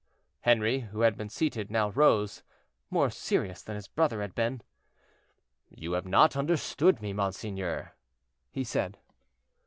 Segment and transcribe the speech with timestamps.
[0.39, 2.41] Henri, who had been seated, now rose,
[2.89, 4.63] more serious than his brother had been.
[5.69, 7.93] "You have not understood me, monseigneur,"
[8.49, 8.97] he said.